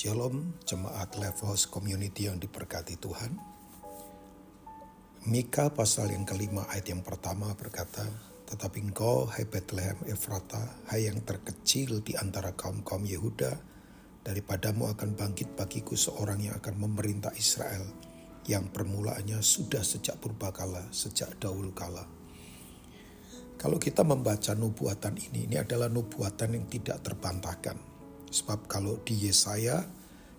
Shalom 0.00 0.56
jemaat 0.64 1.12
Levels 1.20 1.68
Community 1.68 2.24
yang 2.24 2.40
diberkati 2.40 2.96
Tuhan. 2.96 3.36
Mika 5.28 5.68
pasal 5.76 6.16
yang 6.16 6.24
kelima 6.24 6.64
ayat 6.72 6.88
yang 6.88 7.04
pertama 7.04 7.52
berkata, 7.52 8.08
Tetapi 8.48 8.80
engkau, 8.80 9.28
hai 9.28 9.44
Bethlehem 9.44 10.00
Efrata, 10.08 10.80
hai 10.88 11.04
yang 11.04 11.20
terkecil 11.20 12.00
di 12.00 12.16
antara 12.16 12.56
kaum-kaum 12.56 13.04
Yehuda, 13.04 13.52
daripadamu 14.24 14.88
akan 14.88 15.20
bangkit 15.20 15.52
bagiku 15.52 15.92
seorang 15.92 16.48
yang 16.48 16.56
akan 16.56 16.80
memerintah 16.80 17.36
Israel, 17.36 17.84
yang 18.48 18.72
permulaannya 18.72 19.44
sudah 19.44 19.84
sejak 19.84 20.16
purbakala, 20.16 20.88
sejak 20.96 21.36
dahulu 21.36 21.76
kala. 21.76 22.08
Kalau 23.60 23.76
kita 23.76 24.00
membaca 24.00 24.56
nubuatan 24.56 25.20
ini, 25.20 25.44
ini 25.44 25.60
adalah 25.60 25.92
nubuatan 25.92 26.56
yang 26.56 26.64
tidak 26.72 27.04
terbantahkan 27.04 27.89
Sebab 28.30 28.70
kalau 28.70 29.02
di 29.02 29.26
Yesaya 29.26 29.82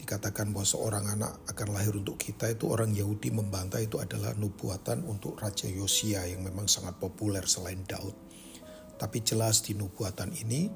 dikatakan 0.00 0.52
bahwa 0.52 0.68
seorang 0.68 1.04
anak 1.08 1.44
akan 1.48 1.68
lahir 1.72 1.96
untuk 1.96 2.20
kita 2.20 2.52
itu 2.52 2.68
orang 2.68 2.92
Yahudi 2.92 3.32
membantah 3.32 3.80
itu 3.80 4.00
adalah 4.00 4.36
nubuatan 4.36 5.04
untuk 5.04 5.40
Raja 5.40 5.64
Yosia 5.68 6.28
yang 6.28 6.44
memang 6.44 6.68
sangat 6.68 6.96
populer 7.00 7.44
selain 7.48 7.80
Daud. 7.88 8.12
Tapi 9.00 9.18
jelas 9.24 9.64
di 9.64 9.72
nubuatan 9.72 10.32
ini 10.36 10.68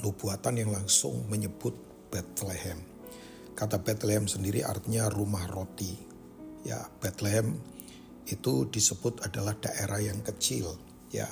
nubuatan 0.00 0.56
yang 0.56 0.72
langsung 0.72 1.28
menyebut 1.28 1.76
Bethlehem. 2.08 2.80
Kata 3.52 3.80
Bethlehem 3.80 4.24
sendiri 4.24 4.64
artinya 4.64 5.12
rumah 5.12 5.44
roti. 5.44 5.92
Ya, 6.64 6.88
Bethlehem 7.00 7.56
itu 8.28 8.68
disebut 8.68 9.24
adalah 9.24 9.56
daerah 9.60 10.00
yang 10.00 10.24
kecil. 10.24 10.76
Ya, 11.12 11.28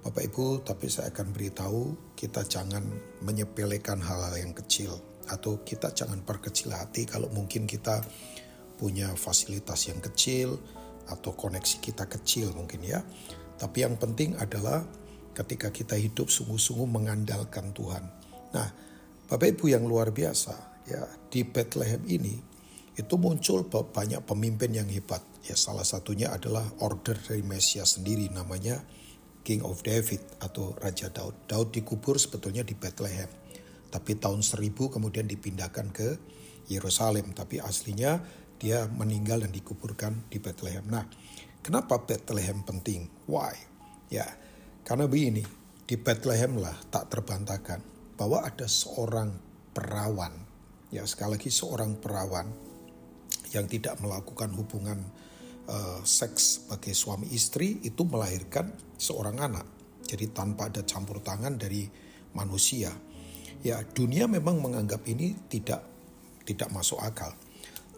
Bapak 0.00 0.32
Ibu, 0.32 0.64
tapi 0.64 0.88
saya 0.88 1.12
akan 1.12 1.28
beritahu 1.36 1.92
kita 2.16 2.48
jangan 2.48 2.80
menyepelekan 3.20 4.00
hal-hal 4.00 4.32
yang 4.40 4.56
kecil 4.56 4.96
atau 5.28 5.60
kita 5.60 5.92
jangan 5.92 6.24
perkecil 6.24 6.72
hati 6.72 7.04
kalau 7.04 7.28
mungkin 7.36 7.68
kita 7.68 8.00
punya 8.80 9.12
fasilitas 9.12 9.92
yang 9.92 10.00
kecil 10.00 10.56
atau 11.04 11.36
koneksi 11.36 11.84
kita 11.84 12.08
kecil 12.08 12.48
mungkin 12.56 12.80
ya. 12.80 13.04
Tapi 13.60 13.84
yang 13.84 14.00
penting 14.00 14.40
adalah 14.40 14.80
ketika 15.36 15.68
kita 15.68 16.00
hidup 16.00 16.32
sungguh-sungguh 16.32 16.88
mengandalkan 16.88 17.76
Tuhan. 17.76 18.04
Nah, 18.56 18.68
Bapak 19.28 19.52
Ibu 19.52 19.68
yang 19.68 19.84
luar 19.84 20.16
biasa 20.16 20.80
ya 20.88 21.04
di 21.28 21.44
Bethlehem 21.44 22.00
ini 22.08 22.40
itu 22.96 23.14
muncul 23.20 23.68
banyak 23.68 24.24
pemimpin 24.24 24.72
yang 24.72 24.88
hebat. 24.88 25.20
Ya 25.44 25.60
salah 25.60 25.84
satunya 25.84 26.32
adalah 26.32 26.64
order 26.80 27.20
dari 27.20 27.44
Mesias 27.44 28.00
sendiri 28.00 28.32
namanya 28.32 28.80
King 29.40 29.64
of 29.64 29.80
David 29.80 30.20
atau 30.40 30.76
Raja 30.76 31.08
Daud. 31.08 31.48
Daud 31.48 31.72
dikubur 31.72 32.20
sebetulnya 32.20 32.60
di 32.60 32.76
Bethlehem. 32.76 33.28
Tapi 33.90 34.14
tahun 34.20 34.44
1000 34.44 34.70
kemudian 34.92 35.26
dipindahkan 35.26 35.90
ke 35.90 36.08
Yerusalem. 36.70 37.32
Tapi 37.34 37.58
aslinya 37.58 38.20
dia 38.60 38.86
meninggal 38.86 39.42
dan 39.42 39.50
dikuburkan 39.50 40.28
di 40.28 40.38
Bethlehem. 40.38 40.84
Nah, 40.86 41.08
kenapa 41.64 42.04
Bethlehem 42.04 42.60
penting? 42.62 43.08
Why? 43.26 43.56
Ya, 44.12 44.28
karena 44.84 45.08
begini, 45.08 45.42
di 45.88 45.96
Bethlehem 45.96 46.60
lah 46.60 46.76
tak 46.92 47.08
terbantahkan 47.10 47.80
bahwa 48.20 48.44
ada 48.44 48.68
seorang 48.68 49.32
perawan. 49.72 50.36
Ya, 50.92 51.08
sekali 51.08 51.40
lagi 51.40 51.48
seorang 51.48 51.96
perawan 51.96 52.52
yang 53.50 53.66
tidak 53.66 53.98
melakukan 53.98 54.52
hubungan 54.54 55.02
uh, 55.70 56.00
seks 56.02 56.66
sebagai 56.66 56.92
suami 56.92 57.30
istri 57.30 57.78
itu 57.86 58.02
melahirkan 58.02 58.74
seorang 58.98 59.38
anak. 59.38 59.66
Jadi 60.02 60.34
tanpa 60.34 60.66
ada 60.66 60.82
campur 60.82 61.22
tangan 61.22 61.54
dari 61.54 61.86
manusia. 62.34 62.90
Ya, 63.62 63.78
dunia 63.86 64.26
memang 64.26 64.58
menganggap 64.58 65.06
ini 65.06 65.38
tidak 65.46 65.86
tidak 66.42 66.68
masuk 66.74 66.98
akal. 66.98 67.30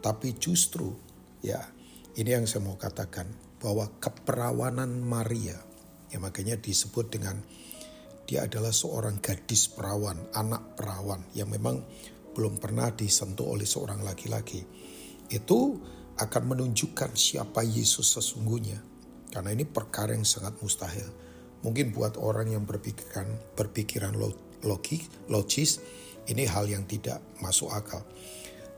Tapi 0.00 0.40
justru 0.40 0.96
ya, 1.44 1.60
ini 2.16 2.30
yang 2.32 2.48
saya 2.48 2.64
mau 2.64 2.80
katakan 2.80 3.28
bahwa 3.60 3.90
keperawanan 4.00 5.02
Maria 5.02 5.58
ya 6.08 6.18
makanya 6.22 6.56
disebut 6.56 7.12
dengan 7.12 7.36
dia 8.28 8.44
adalah 8.44 8.72
seorang 8.72 9.24
gadis 9.24 9.72
perawan, 9.72 10.20
anak 10.36 10.76
perawan 10.76 11.24
yang 11.32 11.48
memang 11.48 11.80
belum 12.36 12.60
pernah 12.60 12.92
disentuh 12.92 13.56
oleh 13.56 13.64
seorang 13.64 14.04
laki-laki. 14.04 14.60
Itu 15.32 15.80
akan 16.18 16.42
menunjukkan 16.54 17.14
siapa 17.14 17.62
Yesus 17.62 18.18
sesungguhnya. 18.18 18.82
Karena 19.30 19.54
ini 19.54 19.62
perkara 19.62 20.12
yang 20.12 20.26
sangat 20.26 20.58
mustahil. 20.58 21.06
Mungkin 21.62 21.94
buat 21.94 22.18
orang 22.18 22.54
yang 22.54 22.66
berpikiran 22.66 23.54
berpikiran 23.54 24.14
logik, 24.62 25.06
logis, 25.30 25.82
ini 26.26 26.46
hal 26.46 26.66
yang 26.66 26.86
tidak 26.86 27.22
masuk 27.42 27.70
akal. 27.70 28.02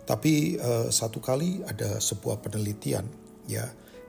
Tapi 0.05 0.59
uh, 0.59 0.89
satu 0.91 1.23
kali 1.23 1.63
ada 1.65 2.03
sebuah 2.03 2.43
penelitian 2.43 3.07
ya 3.47 3.69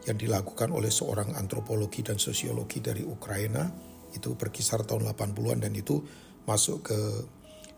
yang 0.10 0.18
dilakukan 0.18 0.74
oleh 0.74 0.90
seorang 0.90 1.38
antropologi 1.38 2.02
dan 2.02 2.18
sosiologi 2.18 2.82
dari 2.82 3.06
Ukraina 3.06 3.70
itu 4.12 4.34
berkisar 4.34 4.82
tahun 4.82 5.14
80-an 5.14 5.62
dan 5.62 5.74
itu 5.78 6.02
masuk 6.50 6.90
ke 6.90 7.00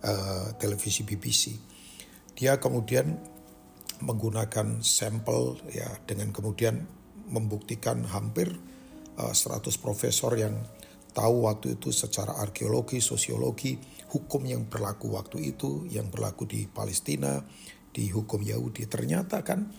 uh, 0.08 0.47
televisi 0.56 1.03
BBC. 1.03 1.52
Dia 2.34 2.58
kemudian 2.58 3.20
menggunakan 4.01 4.81
sampel 4.81 5.59
ya 5.69 5.89
dengan 6.07 6.33
kemudian 6.33 6.87
membuktikan 7.29 8.05
hampir 8.09 8.49
uh, 9.19 9.31
eh, 9.31 9.35
100 9.35 9.69
profesor 9.77 10.33
yang 10.33 10.57
tahu 11.13 11.45
waktu 11.45 11.77
itu 11.77 11.93
secara 11.93 12.41
arkeologi, 12.41 12.97
sosiologi, 12.97 13.77
hukum 14.09 14.49
yang 14.49 14.65
berlaku 14.65 15.13
waktu 15.13 15.53
itu, 15.53 15.85
yang 15.93 16.09
berlaku 16.09 16.49
di 16.49 16.65
Palestina, 16.65 17.37
di 17.93 18.09
hukum 18.09 18.41
Yahudi. 18.41 18.89
Ternyata 18.89 19.45
kan 19.45 19.69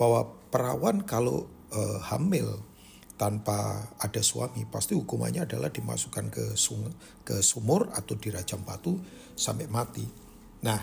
bahwa 0.00 0.24
perawan 0.48 1.04
kalau 1.04 1.44
uh, 1.76 2.00
hamil 2.08 2.64
tanpa 3.18 3.90
ada 3.98 4.22
suami 4.22 4.62
pasti 4.64 4.94
hukumannya 4.94 5.44
adalah 5.44 5.74
dimasukkan 5.74 6.26
ke 6.30 6.44
sung 6.54 6.86
ke 7.26 7.42
sumur 7.42 7.90
atau 7.92 8.14
dirajam 8.14 8.62
batu 8.62 8.96
sampai 9.34 9.66
mati. 9.66 10.06
Nah, 10.62 10.80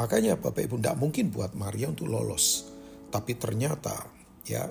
Makanya 0.00 0.40
Bapak 0.40 0.64
Ibu 0.64 0.80
tidak 0.80 0.96
mungkin 0.96 1.28
buat 1.28 1.52
Maria 1.52 1.92
untuk 1.92 2.08
lolos. 2.08 2.72
Tapi 3.12 3.36
ternyata 3.36 4.08
ya 4.48 4.64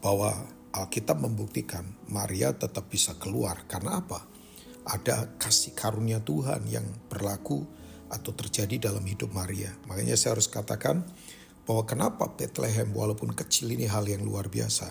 bahwa 0.00 0.32
Alkitab 0.72 1.20
membuktikan 1.20 1.84
Maria 2.08 2.56
tetap 2.56 2.88
bisa 2.88 3.20
keluar. 3.20 3.68
Karena 3.68 4.00
apa? 4.00 4.24
Ada 4.88 5.36
kasih 5.36 5.76
karunia 5.76 6.24
Tuhan 6.24 6.64
yang 6.72 6.88
berlaku 7.12 7.68
atau 8.08 8.32
terjadi 8.32 8.88
dalam 8.88 9.04
hidup 9.04 9.28
Maria. 9.36 9.76
Makanya 9.92 10.16
saya 10.16 10.40
harus 10.40 10.48
katakan 10.48 11.04
bahwa 11.68 11.84
kenapa 11.84 12.32
Bethlehem 12.32 12.96
walaupun 12.96 13.36
kecil 13.36 13.76
ini 13.76 13.84
hal 13.84 14.08
yang 14.08 14.24
luar 14.24 14.48
biasa. 14.48 14.88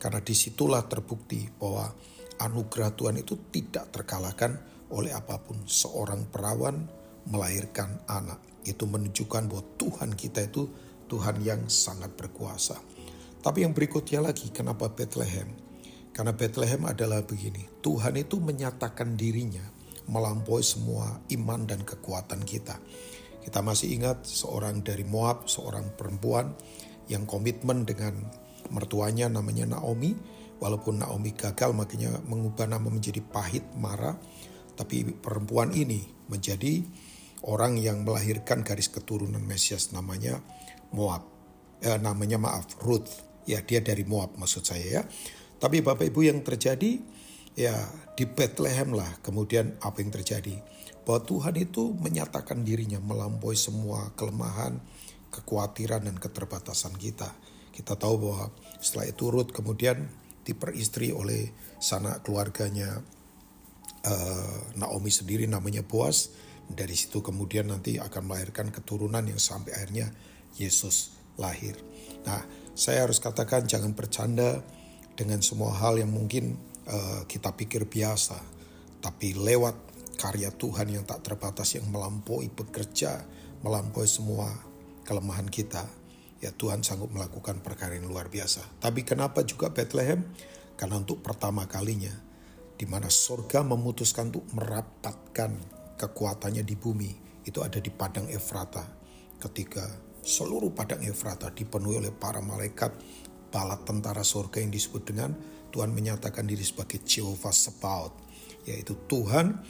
Karena 0.00 0.24
di 0.24 0.32
situlah 0.32 0.88
terbukti 0.88 1.44
bahwa 1.60 1.92
anugerah 2.40 2.96
Tuhan 2.96 3.20
itu 3.20 3.36
tidak 3.52 3.92
terkalahkan 3.92 4.56
oleh 4.88 5.12
apa 5.12 5.36
pun. 5.44 5.60
Seorang 5.68 6.32
perawan 6.32 6.88
melahirkan 7.28 8.00
anak 8.08 8.51
itu 8.62 8.84
menunjukkan 8.86 9.50
bahwa 9.50 9.64
Tuhan 9.78 10.10
kita 10.14 10.46
itu 10.46 10.70
Tuhan 11.10 11.42
yang 11.42 11.66
sangat 11.68 12.14
berkuasa. 12.14 12.78
Tapi 13.42 13.66
yang 13.66 13.74
berikutnya 13.74 14.22
lagi, 14.22 14.54
kenapa 14.54 14.88
Bethlehem? 14.94 15.50
Karena 16.14 16.30
Bethlehem 16.30 16.86
adalah 16.86 17.24
begini, 17.26 17.66
Tuhan 17.82 18.14
itu 18.20 18.38
menyatakan 18.38 19.18
dirinya 19.18 19.64
melampaui 20.06 20.62
semua 20.62 21.22
iman 21.30 21.66
dan 21.66 21.82
kekuatan 21.82 22.42
kita. 22.42 22.78
Kita 23.42 23.58
masih 23.58 23.98
ingat 23.98 24.22
seorang 24.22 24.86
dari 24.86 25.02
Moab, 25.02 25.50
seorang 25.50 25.98
perempuan 25.98 26.54
yang 27.10 27.26
komitmen 27.26 27.82
dengan 27.82 28.14
mertuanya 28.70 29.26
namanya 29.26 29.78
Naomi. 29.78 30.14
Walaupun 30.62 31.02
Naomi 31.02 31.34
gagal 31.34 31.74
makanya 31.74 32.22
mengubah 32.22 32.70
nama 32.70 32.86
menjadi 32.86 33.18
pahit, 33.18 33.66
marah. 33.74 34.14
Tapi 34.78 35.10
perempuan 35.18 35.74
ini 35.74 36.06
menjadi 36.30 36.86
orang 37.46 37.78
yang 37.78 38.06
melahirkan 38.06 38.62
garis 38.62 38.90
keturunan 38.90 39.42
Mesias 39.42 39.90
namanya 39.90 40.38
Moab. 40.94 41.26
Eh, 41.82 41.98
namanya 41.98 42.38
maaf, 42.38 42.78
Ruth. 42.78 43.10
Ya, 43.42 43.58
dia 43.62 43.82
dari 43.82 44.06
Moab 44.06 44.38
maksud 44.38 44.62
saya 44.62 45.02
ya. 45.02 45.02
Tapi 45.58 45.82
Bapak 45.82 46.06
Ibu 46.10 46.20
yang 46.26 46.38
terjadi 46.46 47.02
ya 47.58 47.74
di 48.14 48.24
Bethlehem 48.26 48.94
lah 48.94 49.18
kemudian 49.22 49.78
apa 49.82 49.98
yang 49.98 50.14
terjadi. 50.14 50.62
Bahwa 51.02 51.26
Tuhan 51.26 51.58
itu 51.58 51.90
menyatakan 51.98 52.62
dirinya 52.62 53.02
melampaui 53.02 53.58
semua 53.58 54.14
kelemahan, 54.14 54.78
kekhawatiran 55.34 56.06
dan 56.06 56.16
keterbatasan 56.22 56.94
kita. 56.94 57.34
Kita 57.74 57.98
tahu 57.98 58.30
bahwa 58.30 58.54
setelah 58.78 59.10
itu 59.10 59.26
Ruth 59.32 59.50
kemudian 59.50 60.06
diperistri 60.46 61.10
oleh 61.10 61.50
sanak 61.82 62.22
keluarganya 62.22 63.02
uh, 64.06 64.58
Naomi 64.78 65.10
sendiri 65.10 65.46
namanya 65.50 65.82
Boas 65.82 66.30
dari 66.74 66.96
situ 66.96 67.20
kemudian 67.20 67.70
nanti 67.70 67.96
akan 68.00 68.28
melahirkan 68.28 68.72
keturunan 68.72 69.24
yang 69.24 69.40
sampai 69.40 69.76
akhirnya 69.76 70.12
Yesus 70.56 71.16
lahir. 71.40 71.76
Nah, 72.28 72.44
saya 72.76 73.04
harus 73.04 73.20
katakan 73.20 73.64
jangan 73.64 73.96
bercanda 73.96 74.60
dengan 75.16 75.40
semua 75.44 75.72
hal 75.76 76.00
yang 76.00 76.12
mungkin 76.12 76.56
uh, 76.88 77.24
kita 77.28 77.52
pikir 77.56 77.88
biasa, 77.88 78.36
tapi 79.00 79.36
lewat 79.36 79.76
karya 80.16 80.52
Tuhan 80.52 80.92
yang 80.92 81.04
tak 81.08 81.24
terbatas 81.24 81.76
yang 81.76 81.88
melampaui 81.88 82.52
bekerja, 82.52 83.24
melampaui 83.64 84.08
semua 84.08 84.48
kelemahan 85.02 85.48
kita, 85.48 85.84
ya 86.38 86.54
Tuhan 86.54 86.86
sanggup 86.86 87.10
melakukan 87.10 87.60
perkara 87.64 87.96
yang 87.98 88.06
luar 88.06 88.30
biasa. 88.30 88.80
Tapi 88.80 89.02
kenapa 89.02 89.42
juga 89.42 89.72
Bethlehem? 89.72 90.22
Karena 90.78 90.98
untuk 90.98 91.22
pertama 91.22 91.66
kalinya, 91.68 92.12
di 92.78 92.86
mana 92.88 93.06
surga 93.06 93.62
memutuskan 93.62 94.34
untuk 94.34 94.46
merapatkan 94.56 95.81
kekuatannya 96.02 96.66
di 96.66 96.74
bumi, 96.74 97.10
itu 97.46 97.62
ada 97.62 97.78
di 97.78 97.94
Padang 97.94 98.26
Efrata. 98.26 98.82
Ketika 99.38 99.86
seluruh 100.26 100.74
Padang 100.74 101.06
Efrata 101.06 101.54
dipenuhi 101.54 102.02
oleh 102.02 102.10
para 102.10 102.42
malaikat, 102.42 102.90
bala 103.54 103.78
tentara 103.86 104.26
surga 104.26 104.58
yang 104.58 104.74
disebut 104.74 105.02
dengan 105.06 105.30
Tuhan 105.70 105.94
menyatakan 105.94 106.42
diri 106.42 106.66
sebagai 106.66 107.06
Jehovah 107.06 107.54
Sebaot, 107.54 108.12
yaitu 108.66 108.98
Tuhan 109.06 109.62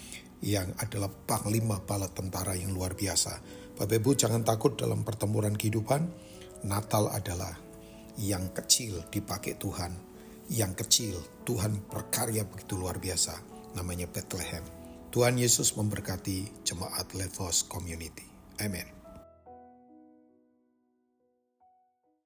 yang 0.42 0.72
adalah 0.80 1.12
panglima 1.12 1.78
bala 1.84 2.08
tentara 2.10 2.56
yang 2.56 2.72
luar 2.74 2.96
biasa. 2.96 3.38
Bapak 3.78 3.98
Ibu 4.02 4.10
jangan 4.16 4.42
takut 4.42 4.74
dalam 4.74 5.06
pertempuran 5.06 5.54
kehidupan. 5.54 6.08
Natal 6.66 7.10
adalah 7.10 7.54
yang 8.18 8.50
kecil 8.50 9.02
dipakai 9.08 9.58
Tuhan. 9.58 9.94
Yang 10.50 10.72
kecil 10.84 11.14
Tuhan 11.46 11.86
berkarya 11.86 12.44
begitu 12.46 12.74
luar 12.78 12.98
biasa. 12.98 13.38
Namanya 13.78 14.10
Bethlehem. 14.10 14.81
Tuhan 15.12 15.36
Yesus 15.36 15.76
memberkati 15.76 16.64
jemaat 16.64 17.12
Levos 17.12 17.68
Community. 17.68 18.24
Amin. 18.64 19.01